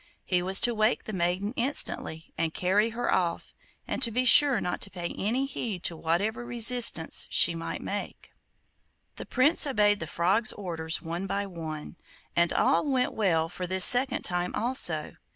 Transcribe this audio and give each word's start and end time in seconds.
He 0.25 0.41
was 0.41 0.59
to 0.61 0.73
wake 0.73 1.03
the 1.03 1.13
maiden 1.13 1.53
instantly 1.55 2.33
and 2.35 2.55
carry 2.55 2.89
her 2.89 3.13
off, 3.13 3.53
and 3.87 4.01
to 4.01 4.09
be 4.09 4.25
sure 4.25 4.59
not 4.59 4.81
to 4.81 4.89
pay 4.89 5.09
any 5.15 5.45
heed 5.45 5.83
to 5.83 5.95
whatever 5.95 6.43
resistance 6.43 7.27
she 7.29 7.53
might 7.53 7.83
make. 7.83 8.31
The 9.17 9.27
Prince 9.27 9.67
obeyed 9.67 9.99
the 9.99 10.07
Frog's 10.07 10.53
orders 10.53 11.03
one 11.03 11.27
by 11.27 11.45
one, 11.45 11.97
and 12.35 12.51
all 12.51 12.89
went 12.89 13.13
well 13.13 13.47
for 13.47 13.67
this 13.67 13.85
second 13.85 14.23
time 14.23 14.55
also. 14.55 15.17